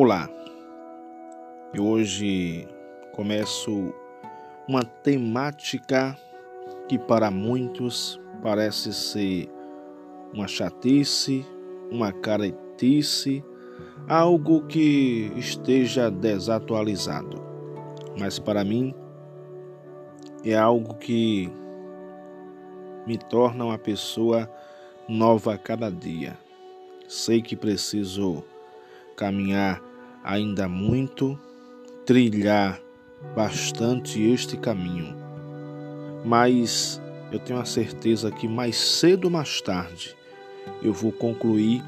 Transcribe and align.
Olá, 0.00 0.30
eu 1.74 1.84
hoje 1.84 2.68
começo 3.10 3.92
uma 4.68 4.84
temática 4.84 6.16
que 6.88 6.96
para 6.96 7.32
muitos 7.32 8.20
parece 8.40 8.92
ser 8.92 9.50
uma 10.32 10.46
chatice, 10.46 11.44
uma 11.90 12.12
caretice, 12.12 13.44
algo 14.08 14.68
que 14.68 15.32
esteja 15.34 16.08
desatualizado. 16.12 17.42
Mas 18.16 18.38
para 18.38 18.62
mim 18.62 18.94
é 20.44 20.54
algo 20.54 20.94
que 20.94 21.50
me 23.04 23.18
torna 23.18 23.64
uma 23.64 23.78
pessoa 23.78 24.48
nova 25.08 25.54
a 25.54 25.58
cada 25.58 25.90
dia. 25.90 26.38
Sei 27.08 27.42
que 27.42 27.56
preciso 27.56 28.44
caminhar 29.16 29.87
ainda 30.28 30.68
muito, 30.68 31.38
trilhar 32.04 32.78
bastante 33.34 34.22
este 34.22 34.58
caminho. 34.58 35.16
Mas 36.22 37.00
eu 37.32 37.38
tenho 37.38 37.58
a 37.58 37.64
certeza 37.64 38.30
que 38.30 38.46
mais 38.46 38.76
cedo 38.76 39.24
ou 39.24 39.30
mais 39.30 39.62
tarde 39.62 40.14
eu 40.82 40.92
vou 40.92 41.10
concluir 41.10 41.82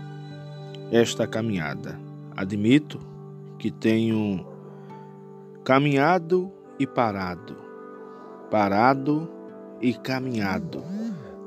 esta 0.90 1.26
caminhada. 1.26 2.00
Admito 2.34 2.98
que 3.58 3.70
tenho 3.70 4.46
caminhado 5.62 6.50
e 6.78 6.86
parado, 6.86 7.54
parado 8.50 9.28
e 9.82 9.92
caminhado 9.92 10.82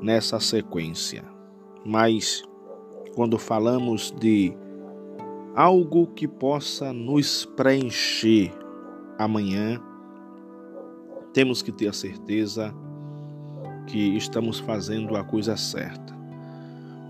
nessa 0.00 0.38
sequência. 0.38 1.24
Mas 1.84 2.44
quando 3.16 3.36
falamos 3.36 4.12
de 4.12 4.56
algo 5.54 6.08
que 6.08 6.26
possa 6.26 6.92
nos 6.92 7.44
preencher 7.44 8.52
amanhã, 9.18 9.80
temos 11.32 11.62
que 11.62 11.70
ter 11.70 11.88
a 11.88 11.92
certeza 11.92 12.74
que 13.86 14.16
estamos 14.16 14.58
fazendo 14.58 15.16
a 15.16 15.22
coisa 15.22 15.56
certa. 15.56 16.14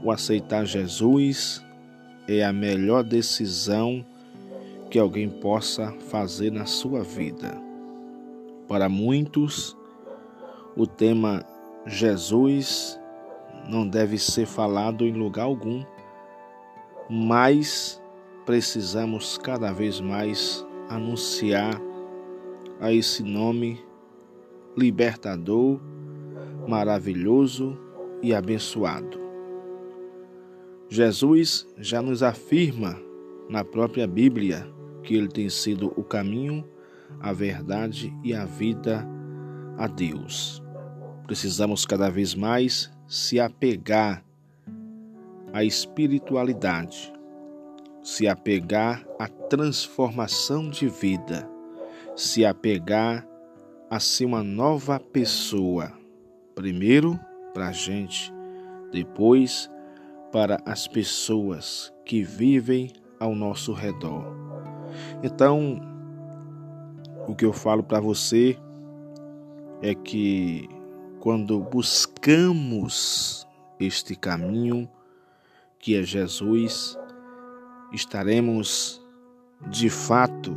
O 0.02 0.10
aceitar 0.10 0.66
Jesus 0.66 1.64
é 2.28 2.44
a 2.44 2.52
melhor 2.52 3.02
decisão 3.02 4.04
que 4.90 4.98
alguém 4.98 5.28
possa 5.28 5.92
fazer 6.10 6.50
na 6.50 6.66
sua 6.66 7.02
vida. 7.02 7.60
Para 8.68 8.88
muitos, 8.88 9.76
o 10.76 10.86
tema 10.86 11.44
Jesus 11.86 12.98
não 13.68 13.88
deve 13.88 14.18
ser 14.18 14.46
falado 14.46 15.06
em 15.06 15.12
lugar 15.12 15.44
algum, 15.44 15.82
mas 17.08 18.02
precisamos 18.44 19.38
cada 19.38 19.72
vez 19.72 20.00
mais 20.00 20.64
anunciar 20.88 21.80
a 22.80 22.92
esse 22.92 23.22
nome 23.22 23.82
libertador, 24.76 25.80
maravilhoso 26.66 27.78
e 28.22 28.34
abençoado. 28.34 29.18
Jesus 30.88 31.66
já 31.78 32.02
nos 32.02 32.22
afirma 32.22 33.00
na 33.48 33.64
própria 33.64 34.06
Bíblia 34.06 34.66
que 35.02 35.14
ele 35.14 35.28
tem 35.28 35.48
sido 35.48 35.92
o 35.96 36.02
caminho, 36.02 36.66
a 37.20 37.32
verdade 37.32 38.12
e 38.22 38.34
a 38.34 38.44
vida 38.44 39.06
a 39.76 39.86
Deus. 39.86 40.62
Precisamos 41.26 41.86
cada 41.86 42.10
vez 42.10 42.34
mais 42.34 42.90
se 43.06 43.38
apegar 43.38 44.24
à 45.52 45.64
espiritualidade, 45.64 47.12
se 48.04 48.28
apegar 48.28 49.02
à 49.18 49.26
transformação 49.26 50.68
de 50.68 50.86
vida, 50.86 51.48
se 52.14 52.44
apegar 52.44 53.26
a 53.90 53.98
ser 53.98 54.26
uma 54.26 54.42
nova 54.42 55.00
pessoa. 55.00 55.90
Primeiro 56.54 57.18
para 57.54 57.68
a 57.68 57.72
gente, 57.72 58.30
depois 58.92 59.70
para 60.30 60.60
as 60.66 60.86
pessoas 60.86 61.94
que 62.04 62.22
vivem 62.22 62.92
ao 63.18 63.34
nosso 63.34 63.72
redor. 63.72 64.26
Então, 65.22 65.80
o 67.26 67.34
que 67.34 67.46
eu 67.46 67.54
falo 67.54 67.82
para 67.82 68.00
você 68.00 68.58
é 69.80 69.94
que 69.94 70.68
quando 71.20 71.58
buscamos 71.58 73.48
este 73.80 74.14
caminho 74.14 74.86
que 75.78 75.96
é 75.96 76.02
Jesus, 76.02 76.98
estaremos 77.94 79.00
de 79.70 79.88
fato 79.88 80.52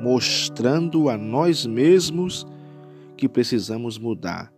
mostrando 0.00 1.08
a 1.08 1.16
nós 1.16 1.66
mesmos 1.66 2.46
que 3.16 3.28
precisamos 3.28 3.98
mudar, 3.98 4.52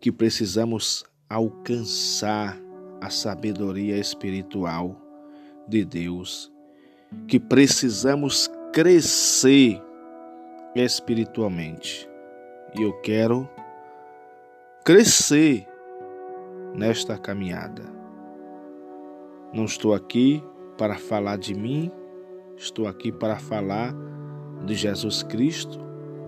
que 0.00 0.12
precisamos 0.12 1.04
alcançar 1.28 2.58
a 3.00 3.10
sabedoria 3.10 3.96
espiritual 3.96 5.00
de 5.66 5.84
Deus, 5.84 6.52
que 7.26 7.40
precisamos 7.40 8.50
crescer 8.72 9.82
espiritualmente. 10.74 12.08
E 12.78 12.82
eu 12.82 12.92
quero 13.00 13.48
crescer 14.84 15.66
nesta 16.74 17.18
caminhada. 17.18 17.82
Não 19.52 19.64
estou 19.64 19.92
aqui 19.92 20.42
para 20.76 20.96
falar 20.96 21.36
de 21.38 21.54
mim, 21.54 21.90
estou 22.56 22.86
aqui 22.86 23.12
para 23.12 23.38
falar 23.38 23.94
de 24.64 24.74
Jesus 24.74 25.22
Cristo, 25.22 25.78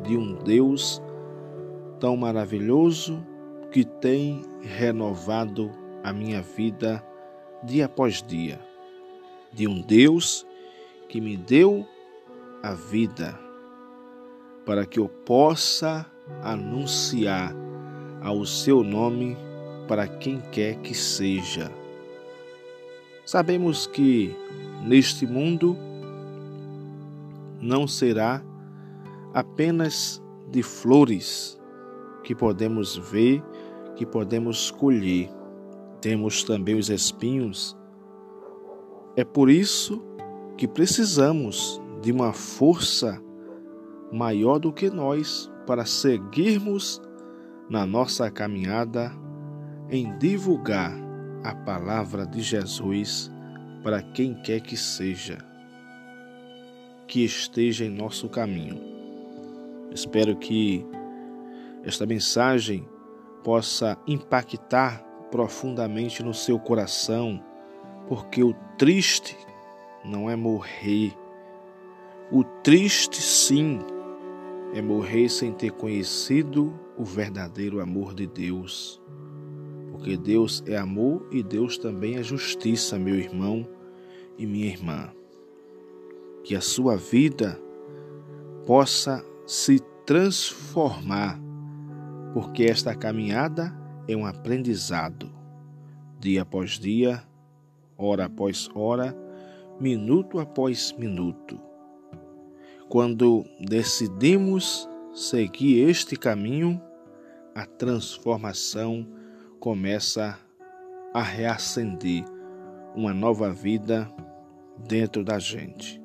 de 0.02 0.16
um 0.16 0.34
Deus 0.34 1.02
tão 1.98 2.16
maravilhoso 2.16 3.24
que 3.70 3.84
tem 3.84 4.42
renovado 4.60 5.70
a 6.02 6.12
minha 6.12 6.42
vida 6.42 7.04
dia 7.64 7.86
após 7.86 8.22
dia, 8.22 8.60
de 9.52 9.66
um 9.66 9.80
Deus 9.80 10.46
que 11.08 11.20
me 11.20 11.36
deu 11.36 11.86
a 12.62 12.72
vida 12.72 13.38
para 14.64 14.86
que 14.86 14.98
eu 14.98 15.08
possa 15.08 16.06
anunciar 16.42 17.54
ao 18.22 18.44
seu 18.44 18.82
nome 18.82 19.36
para 19.86 20.06
quem 20.06 20.40
quer 20.40 20.76
que 20.76 20.94
seja. 20.94 21.70
Sabemos 23.24 23.86
que 23.86 24.36
neste 24.84 25.26
mundo 25.26 25.76
não 27.58 27.88
será 27.88 28.42
apenas 29.32 30.22
de 30.50 30.62
flores 30.62 31.58
que 32.22 32.34
podemos 32.34 32.96
ver, 32.96 33.42
que 33.96 34.04
podemos 34.04 34.70
colher. 34.70 35.30
Temos 36.02 36.44
também 36.44 36.76
os 36.76 36.90
espinhos. 36.90 37.74
É 39.16 39.24
por 39.24 39.48
isso 39.48 40.02
que 40.58 40.68
precisamos 40.68 41.80
de 42.02 42.12
uma 42.12 42.34
força 42.34 43.22
maior 44.12 44.58
do 44.58 44.70
que 44.70 44.90
nós 44.90 45.50
para 45.66 45.86
seguirmos 45.86 47.00
na 47.70 47.86
nossa 47.86 48.30
caminhada 48.30 49.10
em 49.88 50.16
divulgar 50.18 51.03
a 51.44 51.54
palavra 51.54 52.26
de 52.26 52.40
Jesus 52.40 53.30
para 53.82 54.00
quem 54.00 54.32
quer 54.32 54.62
que 54.62 54.78
seja, 54.78 55.36
que 57.06 57.22
esteja 57.22 57.84
em 57.84 57.90
nosso 57.90 58.30
caminho. 58.30 58.80
Espero 59.92 60.34
que 60.36 60.84
esta 61.84 62.06
mensagem 62.06 62.88
possa 63.44 63.98
impactar 64.06 65.04
profundamente 65.30 66.22
no 66.22 66.32
seu 66.32 66.58
coração, 66.58 67.44
porque 68.08 68.42
o 68.42 68.54
triste 68.78 69.36
não 70.02 70.30
é 70.30 70.34
morrer. 70.34 71.12
O 72.32 72.42
triste, 72.42 73.20
sim, 73.20 73.80
é 74.72 74.80
morrer 74.80 75.28
sem 75.28 75.52
ter 75.52 75.72
conhecido 75.72 76.72
o 76.96 77.04
verdadeiro 77.04 77.80
amor 77.82 78.14
de 78.14 78.26
Deus 78.26 78.98
porque 79.94 80.16
Deus 80.16 80.60
é 80.66 80.76
amor 80.76 81.24
e 81.30 81.40
Deus 81.40 81.78
também 81.78 82.16
é 82.16 82.22
justiça, 82.22 82.98
meu 82.98 83.14
irmão 83.14 83.64
e 84.36 84.44
minha 84.44 84.66
irmã. 84.66 85.12
Que 86.42 86.56
a 86.56 86.60
sua 86.60 86.96
vida 86.96 87.56
possa 88.66 89.24
se 89.46 89.78
transformar, 90.04 91.40
porque 92.32 92.64
esta 92.64 92.92
caminhada 92.92 93.72
é 94.08 94.16
um 94.16 94.26
aprendizado, 94.26 95.30
dia 96.18 96.42
após 96.42 96.72
dia, 96.72 97.22
hora 97.96 98.24
após 98.24 98.68
hora, 98.74 99.16
minuto 99.78 100.40
após 100.40 100.92
minuto. 100.98 101.56
Quando 102.88 103.44
decidimos 103.60 104.88
seguir 105.14 105.88
este 105.88 106.16
caminho, 106.16 106.82
a 107.54 107.64
transformação 107.64 109.06
começa 109.64 110.38
a 111.14 111.22
reacender 111.22 112.22
uma 112.94 113.14
nova 113.14 113.50
vida 113.50 114.12
dentro 114.86 115.24
da 115.24 115.38
gente. 115.38 115.98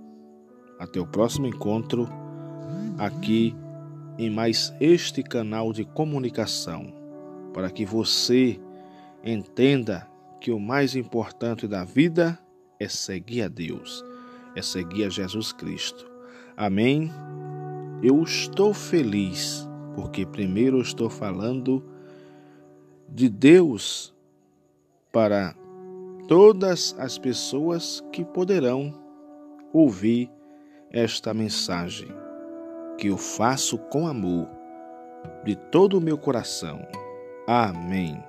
Até 0.80 0.98
o 0.98 1.06
próximo 1.06 1.46
encontro 1.46 2.08
aqui 2.98 3.54
em 4.18 4.30
mais 4.30 4.74
este 4.80 5.22
canal 5.22 5.74
de 5.74 5.84
comunicação, 5.84 6.94
para 7.54 7.70
que 7.70 7.86
você 7.86 8.58
entenda 9.26 10.08
que 10.40 10.52
o 10.52 10.60
mais 10.60 10.96
importante 10.96 11.68
da 11.68 11.84
vida 11.84 12.40
é 12.80 12.88
seguir 12.88 13.42
a 13.42 13.50
Deus, 13.50 14.06
é 14.56 14.62
seguir 14.62 15.04
a 15.04 15.10
Jesus 15.10 15.52
Cristo. 15.52 16.10
Amém? 16.56 17.12
Eu 18.02 18.24
estou 18.24 18.74
feliz 18.74 19.68
porque 19.96 20.26
primeiro 20.26 20.80
estou 20.80 21.10
falando 21.10 21.99
de 23.12 23.30
Deus 23.30 24.14
para 25.12 25.56
todas 26.28 26.96
as 27.00 27.18
pessoas 27.18 28.04
que 28.12 28.24
poderão 28.24 28.94
ouvir 29.74 30.32
esta 30.92 31.34
mensagem, 31.34 32.10
que 32.98 33.08
eu 33.08 33.18
faço 33.18 33.78
com 33.78 34.08
amor, 34.08 34.48
de 35.44 35.56
todo 35.56 35.98
o 35.98 36.02
meu 36.02 36.18
coração. 36.18 36.86
Amém. 37.48 38.29